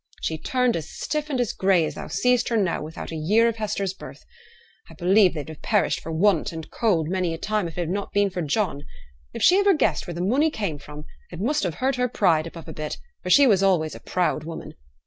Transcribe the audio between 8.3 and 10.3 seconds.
for John. If she ever guessed where the